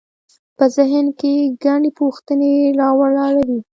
په 0.57 0.65
ذهن 0.75 1.05
کې 1.19 1.33
ګڼې 1.63 1.91
پوښتنې 1.99 2.51
راولاړوي. 2.79 3.59